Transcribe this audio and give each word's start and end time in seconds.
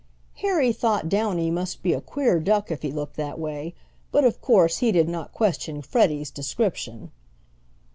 Harry 0.37 0.73
thought 0.73 1.07
Downy 1.07 1.51
must 1.51 1.83
be 1.83 1.93
a 1.93 2.01
queer 2.01 2.39
duck 2.39 2.71
if 2.71 2.81
he 2.81 2.91
looked 2.91 3.17
that 3.17 3.37
way, 3.37 3.75
but, 4.11 4.23
of 4.23 4.41
course, 4.41 4.79
he 4.79 4.91
did 4.91 5.07
not 5.07 5.31
question 5.31 5.79
Freddie's 5.83 6.31
description. 6.31 7.11